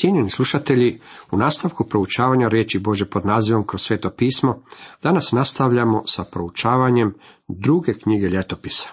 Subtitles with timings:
[0.00, 4.62] Cijenjeni slušatelji, u nastavku proučavanja riječi Bože pod nazivom kroz sveto pismo,
[5.02, 7.14] danas nastavljamo sa proučavanjem
[7.48, 8.88] druge knjige ljetopisa.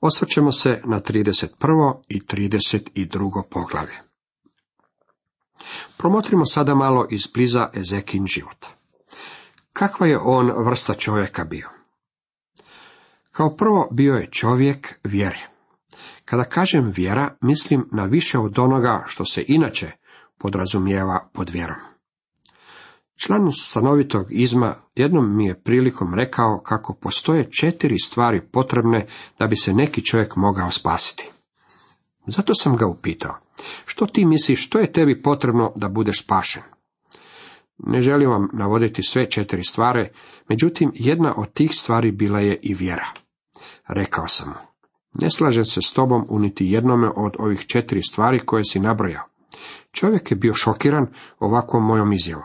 [0.00, 1.94] Osvrćemo se na 31.
[2.08, 3.42] i 32.
[3.50, 3.96] poglavlje.
[5.96, 8.66] Promotrimo sada malo izbliza Ezekin život.
[9.72, 11.68] Kakva je on vrsta čovjeka bio?
[13.32, 15.48] Kao prvo bio je čovjek vjere.
[16.24, 19.99] Kada kažem vjera, mislim na više od onoga što se inače
[20.40, 21.76] podrazumijeva pod vjerom.
[23.16, 29.06] Član stanovitog izma jednom mi je prilikom rekao kako postoje četiri stvari potrebne
[29.38, 31.30] da bi se neki čovjek mogao spasiti.
[32.26, 33.34] Zato sam ga upitao,
[33.86, 36.62] što ti misliš, što je tebi potrebno da budeš spašen?
[37.78, 40.08] Ne želim vam navoditi sve četiri stvari,
[40.48, 43.06] međutim jedna od tih stvari bila je i vjera.
[43.88, 44.54] Rekao sam mu,
[45.20, 49.29] ne slažem se s tobom u jednome od ovih četiri stvari koje si nabrojao.
[49.92, 51.06] Čovjek je bio šokiran
[51.38, 52.44] ovakvom mojom izjavom.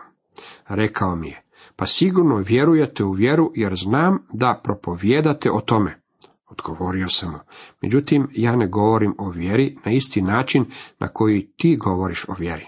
[0.67, 1.43] Rekao mi je,
[1.75, 6.01] pa sigurno vjerujete u vjeru jer znam da propovjedate o tome.
[6.49, 7.37] Odgovorio sam mu,
[7.81, 10.65] međutim ja ne govorim o vjeri na isti način
[10.99, 12.65] na koji ti govoriš o vjeri.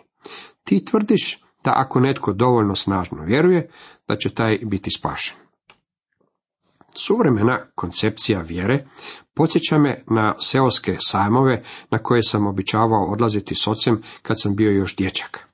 [0.63, 3.69] Ti tvrdiš da ako netko dovoljno snažno vjeruje,
[4.07, 5.46] da će taj biti spašen.
[6.93, 8.85] Suvremena koncepcija vjere
[9.33, 14.71] podsjeća me na seoske sajmove na koje sam običavao odlaziti s ocem kad sam bio
[14.71, 15.47] još dječak.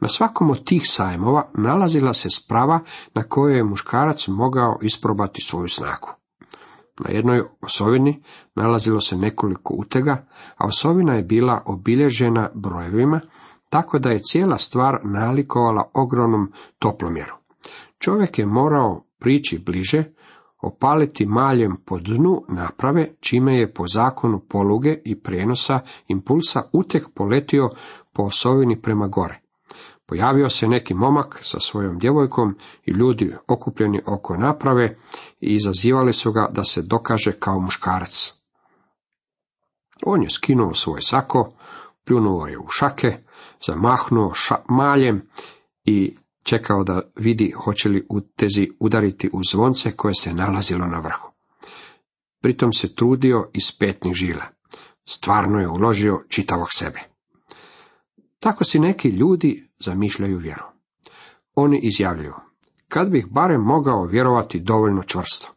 [0.00, 2.80] Na svakom od tih sajmova nalazila se sprava
[3.14, 6.08] na kojoj je muškarac mogao isprobati svoju snagu.
[7.04, 8.22] Na jednoj osovini
[8.54, 13.20] nalazilo se nekoliko utega, a osovina je bila obilježena brojevima,
[13.68, 17.34] tako da je cijela stvar nalikovala ogromnom toplomjeru.
[17.98, 20.04] Čovjek je morao prići bliže,
[20.62, 27.70] opaliti maljem po dnu naprave, čime je po zakonu poluge i prijenosa impulsa utek poletio
[28.12, 29.40] po osovini prema gore.
[30.06, 34.96] Pojavio se neki momak sa svojom djevojkom i ljudi okupljeni oko naprave
[35.40, 38.32] i izazivali su ga da se dokaže kao muškarac.
[40.06, 41.52] On je skinuo svoj sako,
[42.04, 43.18] pljunuo je u šake,
[43.66, 44.32] zamahnuo
[44.68, 45.28] maljem
[45.84, 51.32] i čekao da vidi hoće li utezi udariti u zvonce koje se nalazilo na vrhu.
[52.42, 54.44] Pritom se trudio iz petnih žila.
[55.08, 57.00] Stvarno je uložio čitavog sebe.
[58.38, 60.64] Tako si neki ljudi zamišljaju vjeru.
[61.54, 62.34] Oni izjavljuju,
[62.88, 65.54] kad bih barem mogao vjerovati dovoljno čvrsto.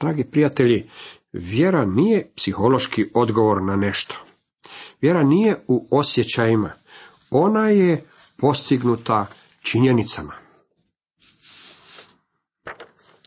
[0.00, 0.90] Dragi prijatelji,
[1.32, 4.24] vjera nije psihološki odgovor na nešto.
[5.00, 6.70] Vjera nije u osjećajima,
[7.30, 8.04] ona je
[8.36, 9.26] postignuta
[9.64, 10.32] činjenicama.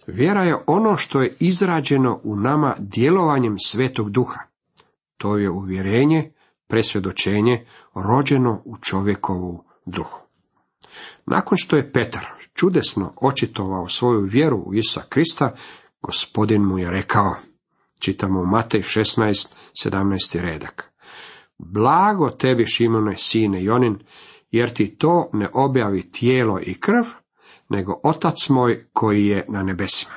[0.08, 4.40] Vjera je ono što je izrađeno u nama djelovanjem svetog duha.
[5.18, 6.31] To je uvjerenje,
[6.68, 7.66] presvjedočenje,
[7.96, 10.20] rođeno u čovjekovu duhu.
[11.25, 15.56] Nakon što je Petar čudesno očitovao svoju vjeru u Isa Krista,
[16.02, 17.36] gospodin mu je rekao,
[18.00, 19.48] čitamo u Matej 16,
[19.86, 20.42] 17.
[20.42, 20.94] redak.
[21.58, 24.00] Blago tebi, Šimone, sine Jonin,
[24.52, 27.06] jer ti to ne objavi tijelo i krv,
[27.69, 30.13] nego Otac moj koji je na nebesima.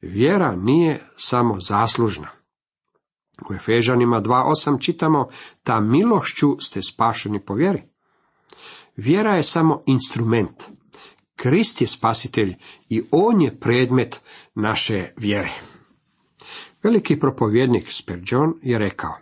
[0.00, 2.28] Vjera nije samo zaslužna.
[3.50, 5.28] U Efežanima 2.8 čitamo,
[5.62, 7.82] ta milošću ste spašeni po vjeri.
[8.96, 10.62] Vjera je samo instrument.
[11.36, 12.54] Krist je spasitelj
[12.88, 14.22] i on je predmet
[14.54, 15.50] naše vjere.
[16.82, 19.14] Veliki propovjednik Spurgeon je rekao,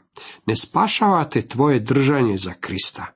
[0.47, 3.07] ne spašavate tvoje držanje za Krista,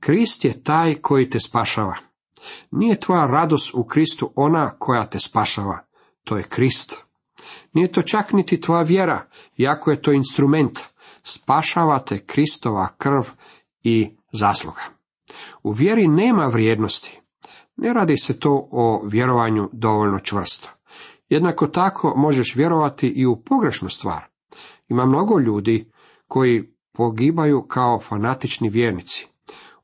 [0.00, 1.96] Krist je taj koji te spašava.
[2.70, 5.78] Nije tvoja radost u Kristu ona koja te spašava,
[6.24, 7.04] to je Krist.
[7.72, 9.26] Nije to čak niti tvoja vjera,
[9.56, 10.80] iako je to instrument.
[11.22, 13.22] Spašava te Kristova krv
[13.82, 14.82] i zasluga.
[15.62, 17.20] U vjeri nema vrijednosti.
[17.76, 20.70] Ne radi se to o vjerovanju dovoljno čvrsto.
[21.28, 24.24] Jednako tako možeš vjerovati i u pogrešnu stvar.
[24.88, 25.92] Ima mnogo ljudi
[26.28, 29.28] koji pogibaju kao fanatični vjernici.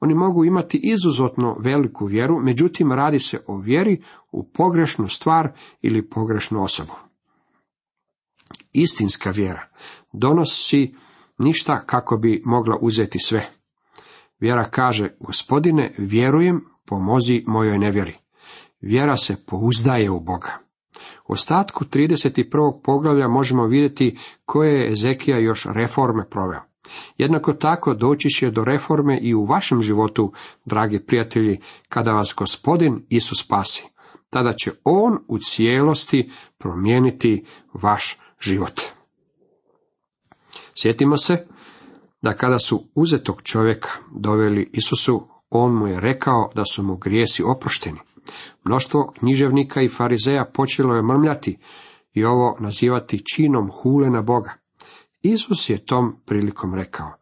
[0.05, 4.03] Oni mogu imati izuzetno veliku vjeru, međutim radi se o vjeri
[4.33, 5.53] u pogrešnu stvar
[5.83, 6.93] ili pogrešnu osobu.
[8.73, 9.69] Istinska vjera
[10.13, 10.95] donosi
[11.39, 13.51] ništa kako bi mogla uzeti sve.
[14.41, 18.15] Vjera kaže, gospodine, vjerujem, pomozi mojoj nevjeri.
[18.81, 20.59] Vjera se pouzdaje u Boga.
[21.29, 22.83] U ostatku 31.
[22.85, 26.74] poglavlja možemo vidjeti koje je Ezekija još reforme proveo.
[27.19, 30.33] Jednako tako doći će do reforme i u vašem životu,
[30.65, 33.85] dragi prijatelji, kada vas gospodin Isus spasi.
[34.31, 38.81] Tada će on u cijelosti promijeniti vaš život.
[40.75, 41.47] Sjetimo se
[42.23, 47.43] da kada su uzetog čovjeka doveli Isusu, on mu je rekao da su mu grijesi
[47.43, 47.99] oprošteni.
[48.65, 51.59] Mnoštvo književnika i farizeja počelo je mrmljati
[52.13, 54.64] i ovo nazivati činom hule na Boga.
[55.27, 57.13] Isus je tom prilikom rekao,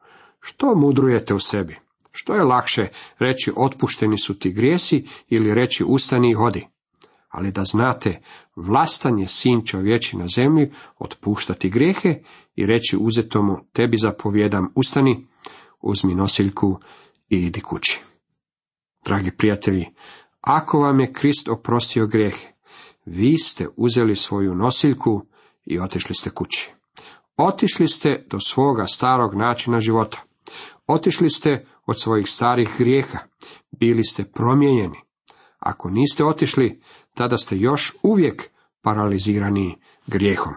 [0.40, 1.76] što mudrujete u sebi?
[2.12, 2.88] Što je lakše
[3.18, 6.66] reći otpušteni su ti grijesi ili reći ustani i hodi?
[7.28, 8.20] Ali da znate,
[8.56, 12.22] vlastan je sin čovječi na zemlji otpuštati grijehe
[12.54, 15.26] i reći uzetomu tebi zapovjedam ustani,
[15.80, 16.78] uzmi nosiljku
[17.28, 18.00] i idi kući.
[19.04, 19.86] Dragi prijatelji,
[20.40, 22.48] ako vam je Krist oprostio grijehe,
[23.04, 25.26] vi ste uzeli svoju nosiljku
[25.64, 26.72] i otišli ste kući.
[27.36, 30.22] Otišli ste do svoga starog načina života.
[30.86, 33.18] Otišli ste od svojih starih grijeha.
[33.70, 35.00] Bili ste promijenjeni.
[35.58, 36.82] Ako niste otišli,
[37.14, 38.50] tada ste još uvijek
[38.82, 39.76] paralizirani
[40.06, 40.54] grijehom.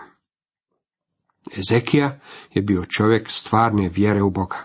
[1.57, 2.19] Ezekija
[2.54, 4.57] je bio čovjek stvarne vjere u Boga.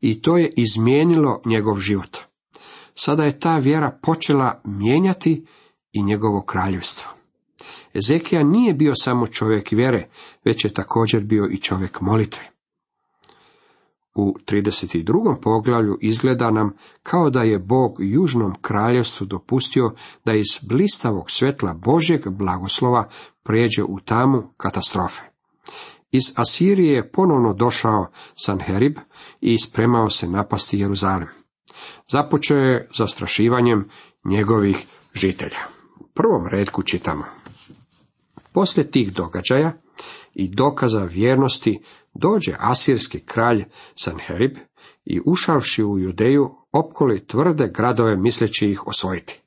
[0.00, 2.18] I to je izmijenilo njegov život.
[2.94, 5.46] Sada je ta vjera počela mijenjati
[5.92, 7.17] i njegovo kraljevstvo.
[7.98, 10.08] Ezekija nije bio samo čovjek vjere,
[10.44, 12.44] već je također bio i čovjek molitve.
[14.14, 15.36] U 32.
[15.42, 16.72] poglavlju izgleda nam
[17.02, 23.08] kao da je Bog južnom kraljevstvu dopustio da iz blistavog svjetla Božjeg blagoslova
[23.42, 25.22] prijeđe u tamu katastrofe.
[26.10, 28.96] Iz Asirije je ponovno došao Sanherib
[29.40, 31.28] i spremao se napasti Jeruzalem.
[32.12, 33.88] Započeo je zastrašivanjem
[34.24, 35.58] njegovih žitelja.
[36.00, 37.24] U prvom redku čitamo.
[38.58, 39.72] Poslije tih događaja
[40.34, 41.82] i dokaza vjernosti
[42.14, 43.64] dođe asirski kralj
[43.94, 44.56] Sanherib
[45.04, 49.42] i ušavši u Judeju opkoli tvrde gradove misleći ih osvojiti.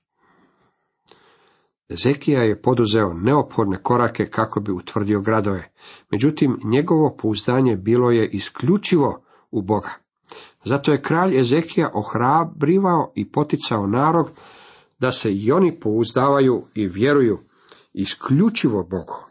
[1.89, 5.71] Ezekija je poduzeo neophodne korake kako bi utvrdio gradove,
[6.11, 9.91] međutim njegovo pouzdanje bilo je isključivo u Boga.
[10.63, 14.31] Zato je kralj Ezekija ohrabrivao i poticao narod
[14.99, 17.39] da se i oni pouzdavaju i vjeruju
[17.93, 19.25] isključivo Bogu.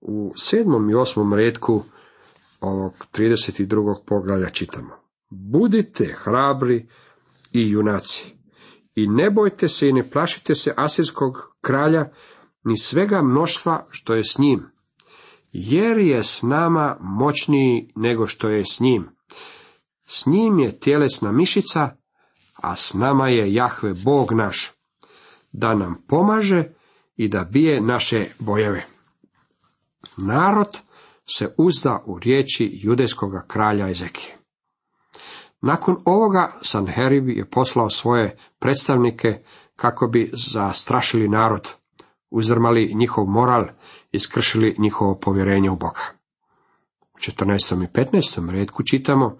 [0.00, 1.82] U sedmom i osmom redku
[2.60, 4.04] ovog 32.
[4.06, 4.90] poglavlja čitamo.
[5.30, 6.88] Budite hrabri
[7.52, 8.42] i junaci
[8.94, 12.10] i ne bojte se i ne plašite se asirskog kralja
[12.64, 14.70] ni svega mnoštva što je s njim,
[15.52, 19.08] jer je s nama moćniji nego što je s njim.
[20.04, 21.96] S njim je tjelesna mišica,
[22.62, 24.70] a s nama je Jahve Bog naš,
[25.52, 26.74] da nam pomaže
[27.16, 28.86] i da bije naše bojeve.
[30.16, 30.78] Narod
[31.36, 34.36] se uzda u riječi judejskoga kralja Ezekije.
[35.60, 39.42] Nakon ovoga Sanherib je poslao svoje predstavnike
[39.76, 41.68] kako bi zastrašili narod,
[42.30, 43.66] uzrmali njihov moral
[44.12, 46.00] i skršili njihovo povjerenje u Boga.
[47.14, 47.84] U 14.
[47.84, 48.50] i 15.
[48.50, 49.36] redku čitamo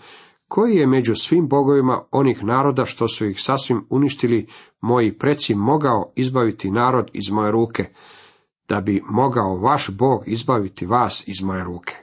[0.54, 4.46] koji je među svim bogovima onih naroda što su ih sasvim uništili
[4.80, 7.84] moji preci mogao izbaviti narod iz moje ruke,
[8.68, 11.94] da bi mogao vaš Bog izbaviti vas iz moje ruke.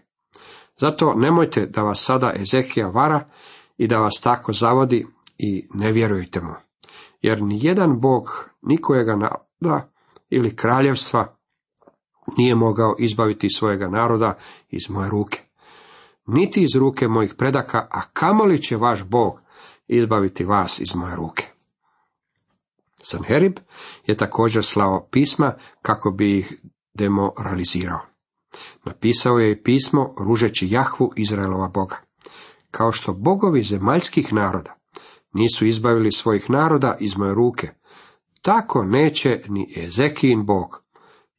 [0.79, 3.29] Zato nemojte da vas sada Ezekija vara
[3.77, 5.05] i da vas tako zavodi
[5.37, 6.53] i ne vjerujte mu.
[7.21, 9.91] Jer ni jedan Bog nikojega naroda
[10.29, 11.35] ili kraljevstva
[12.37, 14.37] nije mogao izbaviti svojega naroda
[14.69, 15.48] iz moje ruke.
[16.31, 19.41] Niti iz ruke mojih predaka, a kamoli će vaš Bog
[19.87, 21.47] izbaviti vas iz moje ruke.
[23.04, 23.57] Sanherib
[24.06, 26.54] je također slao pisma kako bi ih
[26.94, 27.99] demoralizirao.
[28.85, 31.97] Napisao je i pismo ružeći Jahvu Izraelova Boga.
[32.71, 34.75] Kao što bogovi zemaljskih naroda
[35.33, 37.69] nisu izbavili svojih naroda iz moje ruke,
[38.42, 40.83] tako neće ni Ezekijin Bog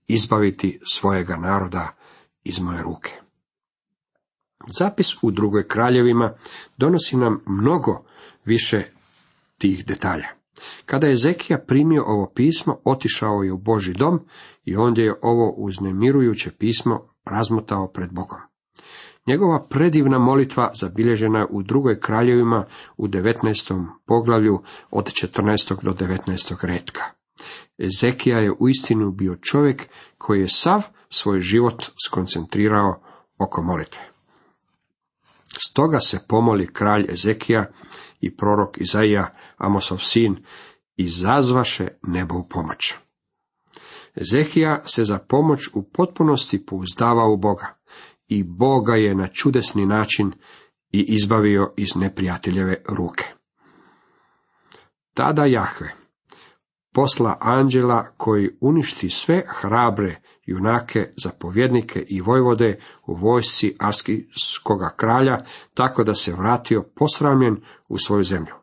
[0.06, 1.88] izbaviti svojega naroda
[2.44, 3.19] iz moje ruke.
[4.66, 6.32] Zapis u drugoj kraljevima
[6.76, 8.04] donosi nam mnogo
[8.44, 8.82] više
[9.58, 10.26] tih detalja.
[10.86, 14.20] Kada je Zekija primio ovo pismo, otišao je u Boži dom
[14.64, 18.38] i ondje je ovo uznemirujuće pismo razmotao pred Bogom.
[19.26, 22.64] Njegova predivna molitva zabilježena je u drugoj kraljevima
[22.96, 23.86] u 19.
[24.06, 25.82] poglavlju od 14.
[25.82, 26.66] do 19.
[26.66, 27.00] redka.
[27.78, 29.88] Ezekija je uistinu bio čovjek
[30.18, 33.02] koji je sav svoj život skoncentrirao
[33.38, 34.09] oko molitve.
[35.62, 37.66] Stoga se pomoli kralj Ezekija
[38.20, 40.36] i prorok Izaija, Amosov sin,
[40.96, 42.94] izazvaše nebo u pomoć.
[44.14, 47.78] Ezekija se za pomoć u potpunosti pouzdava u Boga
[48.28, 50.32] i Boga je na čudesni način
[50.92, 53.24] i izbavio iz neprijateljeve ruke.
[55.14, 55.92] Tada Jahve
[56.94, 65.38] posla anđela koji uništi sve hrabre junake, zapovjednike i vojvode u vojsci Arskijskoga kralja,
[65.74, 67.56] tako da se vratio posramljen
[67.88, 68.54] u svoju zemlju.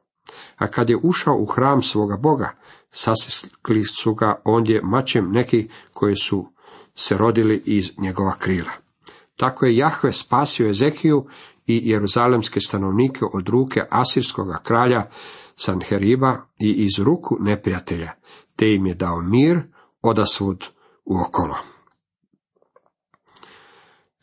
[0.58, 2.51] A kad je ušao u hram svoga Boga,
[2.91, 6.51] sasjekli su ga ondje mačem neki koji su
[6.96, 8.72] se rodili iz njegova krila.
[9.36, 11.25] Tako je Jahve spasio Ezekiju
[11.67, 15.10] i jeruzalemske stanovnike od ruke asirskoga kralja
[15.56, 18.12] Sanheriba i iz ruku neprijatelja,
[18.56, 19.62] te im je dao mir
[20.01, 20.65] odasvud
[21.06, 21.77] u okolo.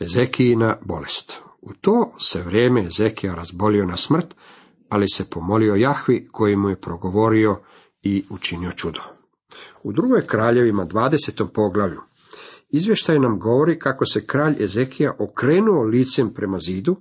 [0.00, 1.40] Ezekijina bolest.
[1.62, 4.34] U to se vrijeme Ezekija razbolio na smrt,
[4.88, 7.60] ali se pomolio Jahvi koji mu je progovorio
[8.02, 9.00] i učinio čudo.
[9.82, 11.48] U drugoj kraljevima 20.
[11.54, 12.00] poglavlju
[12.76, 16.96] izvještaj nam govori kako se kralj Ezekija okrenuo licem prema zidu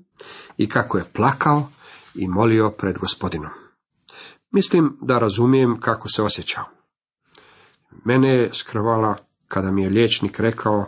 [0.58, 1.68] i kako je plakao
[2.16, 3.52] i molio pred gospodinom.
[4.52, 6.64] Mislim da razumijem kako se osjećao.
[8.06, 9.16] Mene je skrvala
[9.48, 10.86] kada mi je liječnik rekao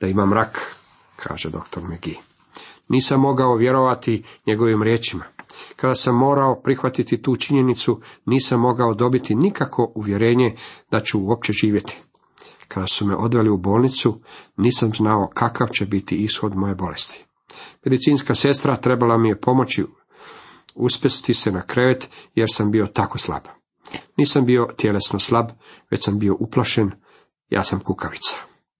[0.00, 0.76] da imam rak,
[1.22, 2.16] kaže doktor McGee.
[2.88, 5.24] Nisam mogao vjerovati njegovim riječima.
[5.76, 10.56] Kada sam morao prihvatiti tu činjenicu, nisam mogao dobiti nikako uvjerenje
[10.90, 11.98] da ću uopće živjeti.
[12.68, 14.20] Kada su me odveli u bolnicu,
[14.56, 17.24] nisam znao kakav će biti ishod moje bolesti.
[17.84, 19.84] Medicinska sestra trebala mi je pomoći
[20.74, 23.42] uspesti se na krevet, jer sam bio tako slab.
[24.16, 25.46] Nisam bio tjelesno slab,
[25.90, 26.90] već sam bio uplašen,
[27.48, 28.36] ja sam kukavica.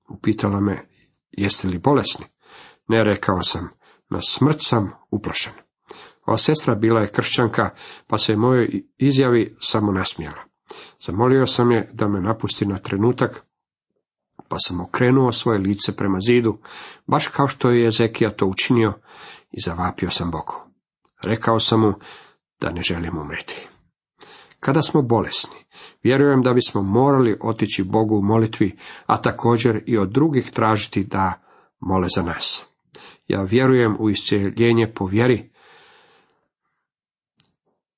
[0.08, 0.88] Upitala me,
[1.30, 2.25] jeste li bolesni?
[2.89, 3.69] Ne, rekao sam,
[4.11, 5.53] na smrt sam uplašen.
[6.27, 7.71] Ova sestra bila je kršćanka,
[8.07, 10.45] pa se mojoj izjavi samo nasmijala.
[11.07, 13.47] Zamolio sam je da me napusti na trenutak,
[14.49, 16.59] pa sam okrenuo svoje lice prema zidu,
[17.07, 18.93] baš kao što je Ezekija to učinio,
[19.53, 20.55] i zavapio sam Bogu.
[21.23, 21.93] Rekao sam mu
[22.61, 23.69] da ne želim umreti.
[24.61, 25.59] Kada smo bolesni,
[26.03, 31.43] vjerujem da bismo morali otići Bogu u molitvi, a također i od drugih tražiti da
[31.81, 32.72] mole za nas.
[33.26, 35.50] Ja vjerujem u isceljenje po vjeri,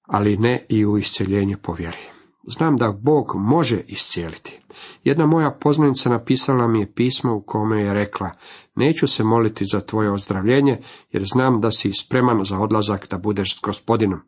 [0.02, 1.99] ali ne i u isceljenje po vjeri.
[2.47, 4.61] Znam da Bog može iscijeliti.
[5.04, 8.31] Jedna moja poznanica napisala mi je pismo u kome je rekla,
[8.75, 13.57] neću se moliti za tvoje ozdravljenje, jer znam da si spreman za odlazak da budeš
[13.57, 14.21] s gospodinom.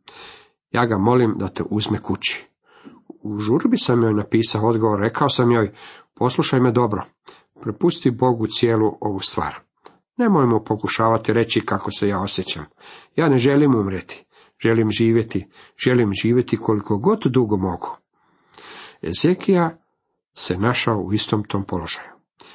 [0.71, 2.47] Ja ga molim da te uzme kući.
[3.23, 5.73] U žurbi sam joj napisao odgovor, rekao sam joj,
[6.15, 7.05] poslušaj me dobro,
[7.63, 9.66] prepusti Bogu cijelu ovu stvar.
[10.17, 12.65] Nemojmo pokušavati reći kako se ja osjećam.
[13.17, 14.25] Ja ne želim umreti.
[14.63, 15.49] Želim živjeti.
[15.85, 17.97] Želim živjeti koliko god dugo mogu.
[19.03, 19.79] Ezekija
[20.35, 22.09] se našao u istom tom položaju.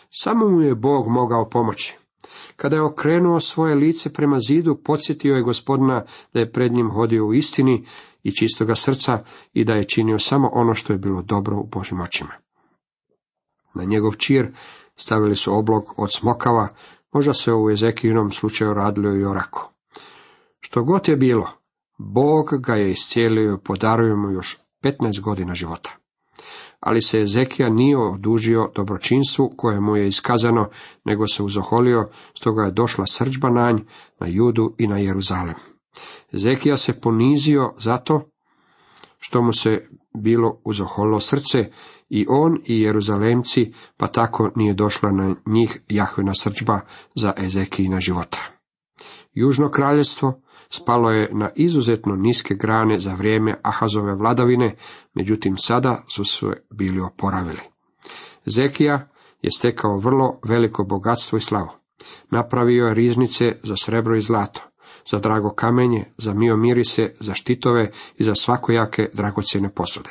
[0.10, 1.98] Samo mu je Bog mogao pomoći.
[2.56, 7.26] Kada je okrenuo svoje lice prema zidu, podsjetio je gospodina da je pred njim hodio
[7.26, 7.86] u istini
[8.24, 12.02] i čistoga srca i da je činio samo ono što je bilo dobro u Božim
[12.02, 12.32] očima.
[13.74, 14.52] Na njegov čir
[14.96, 16.68] stavili su oblog od smokava,
[17.14, 19.70] možda se u Ezekijinom slučaju radilo i o raku.
[20.60, 21.50] Što god je bilo,
[21.98, 26.02] Bog ga je iscijelio i podario mu još 15 godina života
[26.82, 30.70] ali se Ezekija nije odužio dobročinstvu koje mu je iskazano,
[31.06, 33.80] nego se uzoholio, stoga je došla srđba na
[34.20, 35.56] na Judu i na Jeruzalem.
[36.34, 38.22] Ezekija se ponizio zato
[39.20, 41.72] što mu se bilo uzoholilo srce,
[42.10, 46.80] i on i Jeruzalemci, pa tako nije došla na njih Jahvena srđba
[47.16, 48.40] za Ezekijina života.
[49.34, 54.76] Južno kraljevstvo spalo je na izuzetno niske grane za vrijeme Ahazove vladavine,
[55.14, 57.62] međutim sada su se bili oporavili.
[58.46, 59.10] Zekija
[59.42, 61.70] je stekao vrlo veliko bogatstvo i slavu.
[62.30, 64.62] Napravio je riznice za srebro i zlato,
[65.12, 70.10] za drago kamenje, za mio mirise, za štitove i za svakojake dragocjene posude.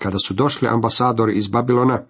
[0.00, 2.02] Kada su došli ambasadori iz Babilona,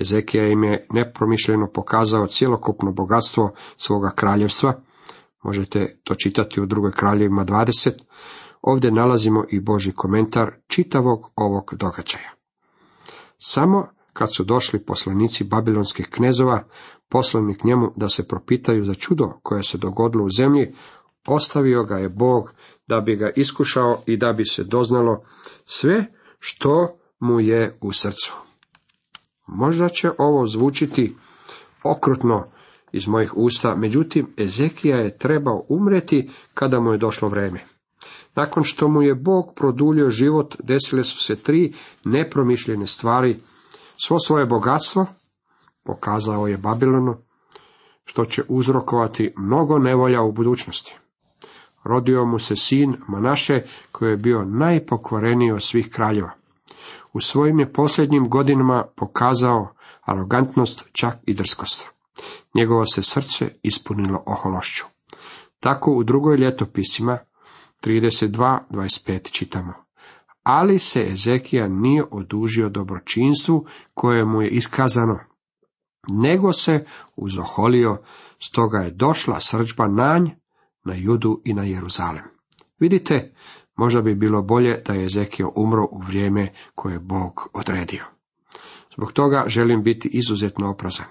[0.00, 4.80] Ezekija im je nepromišljeno pokazao cjelokupno bogatstvo svoga kraljevstva,
[5.42, 7.90] Možete to čitati u drugoj kraljevima 20.
[8.62, 12.30] Ovdje nalazimo i Boži komentar čitavog ovog događaja.
[13.38, 16.64] Samo kad su došli poslanici babilonskih knezova,
[17.10, 20.74] poslani k njemu da se propitaju za čudo koje se dogodilo u zemlji,
[21.26, 22.52] ostavio ga je Bog
[22.86, 25.22] da bi ga iskušao i da bi se doznalo
[25.64, 26.04] sve
[26.38, 28.34] što mu je u srcu.
[29.46, 31.16] Možda će ovo zvučiti
[31.82, 32.46] okrutno
[32.92, 37.64] iz mojih usta, međutim Ezekija je trebao umreti kada mu je došlo vrijeme.
[38.34, 41.74] Nakon što mu je Bog produljio život, desile su se tri
[42.04, 43.36] nepromišljene stvari.
[44.06, 45.06] Svo svoje bogatstvo,
[45.90, 47.16] pokazao je Babilonu,
[48.04, 50.96] što će uzrokovati mnogo nevolja u budućnosti.
[51.84, 56.30] Rodio mu se sin Manaše, koji je bio najpokvareniji od svih kraljeva.
[57.12, 59.68] U svojim je posljednjim godinama pokazao
[60.02, 61.88] arogantnost, čak i drskost.
[62.54, 64.84] Njegovo se srce ispunilo ohološću.
[65.60, 67.18] Tako u drugoj ljetopisima
[67.82, 69.72] 32.25 čitamo.
[70.42, 75.29] ali se Ezekija nije odužio dobročinstvu koje mu je iskazano,
[76.08, 76.84] nego se
[77.16, 78.02] uzoholio,
[78.38, 80.30] stoga je došla srđba nanj
[80.84, 82.24] na Judu i na Jeruzalem.
[82.78, 83.34] Vidite,
[83.76, 88.04] možda bi bilo bolje da je Ezekio umro u vrijeme koje je Bog odredio.
[88.94, 91.06] Zbog toga želim biti izuzetno oprazan.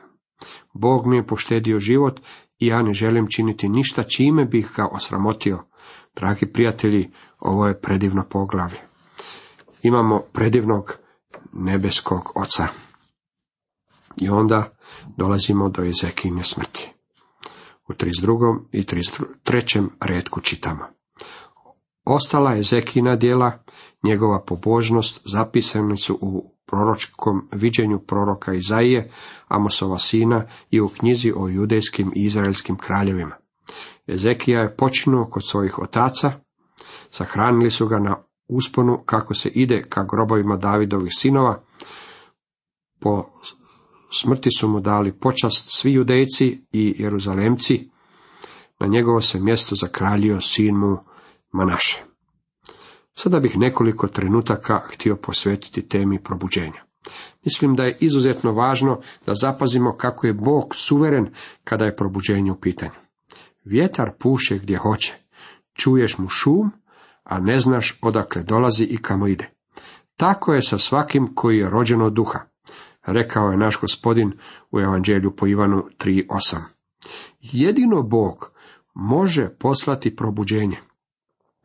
[0.74, 2.20] Bog mi je poštedio život
[2.60, 5.64] i ja ne želim činiti ništa čime bih ga osramotio.
[6.16, 8.80] Dragi prijatelji, ovo je predivno poglavlje.
[9.84, 10.98] Imamo predivnog
[11.54, 12.68] nebeskog oca.
[14.22, 14.79] I onda
[15.18, 16.90] dolazimo do Ezekijine smrti.
[17.88, 18.60] U 32.
[18.72, 19.88] i 33.
[20.02, 20.86] redku čitamo.
[22.06, 23.64] Ostala je Zekina djela,
[24.04, 29.10] njegova pobožnost zapisani su u proročkom viđenju proroka Izaije,
[29.48, 33.36] Amosova sina i u knjizi o judejskim i izraelskim kraljevima.
[34.08, 36.32] Ezekija je počinuo kod svojih otaca,
[37.10, 41.64] sahranili su ga na usponu kako se ide ka grobovima Davidovih sinova,
[43.00, 43.26] po
[44.12, 47.90] smrti su mu dali počast svi judejci i jeruzalemci,
[48.80, 50.98] na njegovo se mjesto zakraljio sin mu
[51.52, 52.04] Manaše.
[53.14, 56.84] Sada bih nekoliko trenutaka htio posvetiti temi probuđenja.
[57.46, 62.60] Mislim da je izuzetno važno da zapazimo kako je Bog suveren kada je probuđenje u
[62.60, 63.00] pitanju.
[63.66, 65.14] Vjetar puše gdje hoće,
[65.74, 66.72] čuješ mu šum,
[67.24, 69.50] a ne znaš odakle dolazi i kamo ide.
[70.18, 72.40] Tako je sa svakim koji je rođen od duha,
[73.14, 74.32] rekao je naš gospodin
[74.72, 76.58] u Evanđelju po Ivanu 3.8.
[77.42, 78.52] Jedino Bog
[78.94, 80.78] može poslati probuđenje.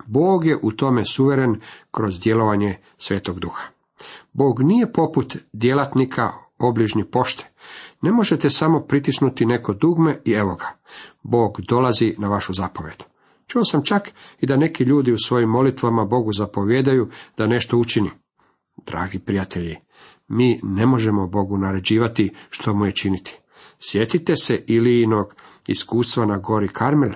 [0.06, 1.60] Bog je u tome suveren
[1.90, 3.62] kroz djelovanje Svetog Duha.
[4.32, 7.50] Bog nije poput djelatnika obližnje pošte.
[8.02, 10.68] Ne možete samo pritisnuti neko dugme i evo ga.
[11.22, 13.04] Bog dolazi na vašu zapoved.
[13.46, 14.10] Čuo sam čak
[14.40, 18.10] i da neki ljudi u svojim molitvama Bogu zapovjedaju da nešto učini.
[18.86, 19.76] Dragi prijatelji,
[20.28, 23.38] mi ne možemo Bogu naređivati što mu je činiti.
[23.78, 25.34] Sjetite se Ilijinog
[25.68, 27.12] iskustva na gori Karmel.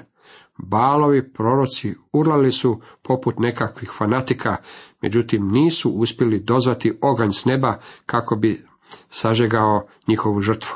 [0.56, 4.56] Balovi proroci urlali su poput nekakvih fanatika,
[5.02, 8.66] međutim nisu uspjeli dozvati oganj s neba kako bi
[9.08, 10.70] sažegao njihovu žrtvu.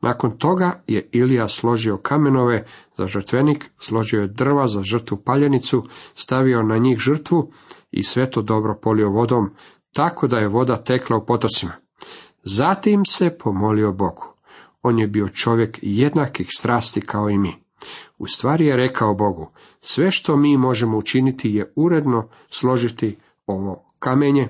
[0.00, 2.66] Nakon toga je Ilija složio kamenove
[2.98, 7.50] za žrtvenik, složio je drva za žrtvu paljenicu, stavio na njih žrtvu
[7.90, 9.50] i sve to dobro polio vodom,
[9.92, 11.72] tako da je voda tekla u potocima.
[12.44, 14.34] Zatim se pomolio Bogu.
[14.82, 17.54] On je bio čovjek jednakih strasti kao i mi.
[18.18, 24.48] U stvari je rekao Bogu, sve što mi možemo učiniti je uredno složiti ovo kamenje,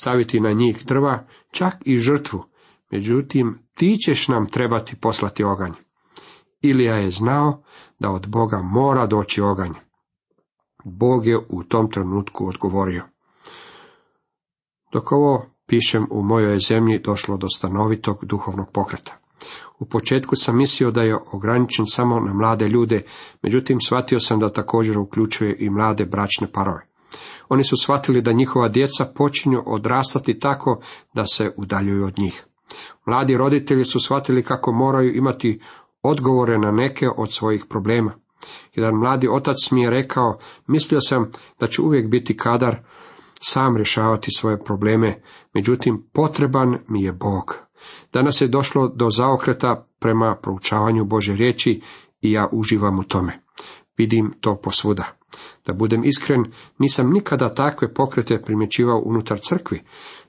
[0.00, 2.44] staviti na njih drva, čak i žrtvu,
[2.90, 5.72] međutim ti ćeš nam trebati poslati oganj.
[6.60, 7.62] Ilija je znao
[7.98, 9.72] da od Boga mora doći oganj.
[10.84, 13.04] Bog je u tom trenutku odgovorio.
[14.92, 19.16] Dok ovo pišem u mojoj zemlji došlo do stanovitog duhovnog pokreta.
[19.78, 23.02] U početku sam mislio da je ograničen samo na mlade ljude,
[23.42, 26.86] međutim shvatio sam da također uključuje i mlade bračne parove.
[27.48, 30.80] Oni su shvatili da njihova djeca počinju odrastati tako
[31.14, 32.46] da se udaljuju od njih.
[33.06, 35.60] Mladi roditelji su shvatili kako moraju imati
[36.02, 38.12] odgovore na neke od svojih problema.
[38.74, 42.82] Jedan mladi otac mi je rekao, mislio sam da ću uvijek biti kadar
[43.40, 45.22] sam rješavati svoje probleme,
[45.54, 47.58] međutim potreban mi je Bog.
[48.12, 51.82] Danas je došlo do zaokreta prema proučavanju Bože riječi
[52.20, 53.42] i ja uživam u tome.
[53.98, 55.04] Vidim to posvuda.
[55.66, 56.44] Da budem iskren,
[56.78, 59.82] nisam nikada takve pokrete primjećivao unutar crkvi,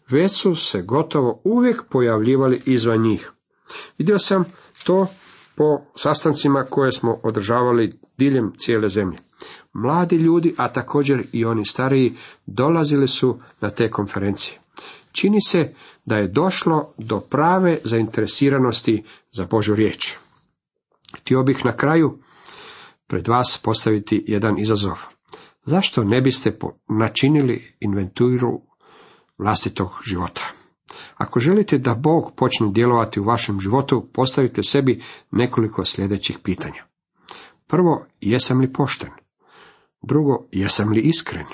[0.09, 3.31] već su se gotovo uvijek pojavljivali izvan njih.
[3.97, 4.45] Vidio sam
[4.83, 5.07] to
[5.55, 9.17] po sastancima koje smo održavali diljem cijele zemlje.
[9.77, 12.13] Mladi ljudi, a također i oni stariji,
[12.45, 14.59] dolazili su na te konferencije.
[15.11, 15.73] Čini se
[16.05, 20.15] da je došlo do prave zainteresiranosti za Božu riječ.
[21.17, 22.19] Htio bih na kraju
[23.07, 24.97] pred vas postaviti jedan izazov.
[25.65, 26.57] Zašto ne biste
[26.89, 28.61] načinili inventuru
[29.37, 30.41] vlastitog života?
[31.15, 36.85] Ako želite da Bog počne djelovati u vašem životu, postavite sebi nekoliko sljedećih pitanja.
[37.67, 39.09] Prvo, jesam li pošten?
[40.07, 41.45] Drugo, jesam li iskren?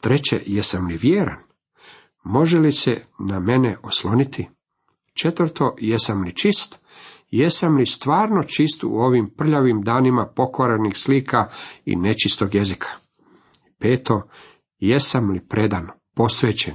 [0.00, 1.38] Treće, jesam li vjeran?
[2.24, 4.48] Može li se na mene osloniti?
[5.14, 6.82] Četvrto, jesam li čist?
[7.30, 11.48] Jesam li stvarno čist u ovim prljavim danima pokvarenih slika
[11.84, 12.88] i nečistog jezika?
[13.78, 14.22] Peto,
[14.78, 16.74] jesam li predan, posvećen?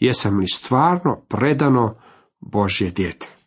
[0.00, 1.94] Jesam li stvarno predano
[2.40, 3.37] Božje dijete?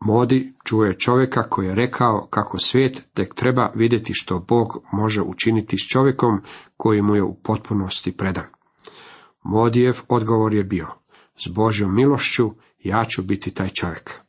[0.00, 5.76] Modi čuje čovjeka koji je rekao kako svijet tek treba vidjeti što Bog može učiniti
[5.76, 6.40] s čovjekom
[6.76, 8.44] koji mu je u potpunosti predan.
[9.42, 10.86] Modijev odgovor je bio,
[11.36, 14.20] s Božjom milošću ja ću biti taj čovjek.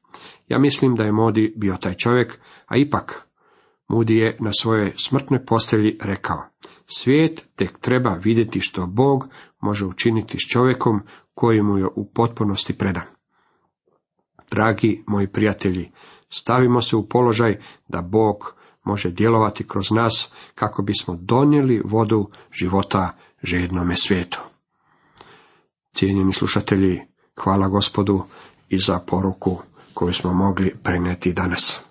[0.48, 3.30] Ja mislim da je Modi bio taj čovjek, a ipak
[3.90, 6.44] Mudi je na svojoj smrtnoj postelji rekao,
[6.86, 9.28] svijet tek treba vidjeti što Bog
[9.62, 11.02] može učiniti s čovjekom
[11.34, 13.19] koji mu je u potpunosti predan.
[14.52, 15.92] Dragi moji prijatelji,
[16.30, 23.16] stavimo se u položaj da Bog može djelovati kroz nas kako bismo donijeli vodu života
[23.44, 24.40] žednome svijetu.
[25.94, 27.02] Cijenjeni slušatelji,
[27.44, 28.22] hvala gospodu
[28.70, 29.58] i za poruku
[29.94, 31.89] koju smo mogli prenijeti danas.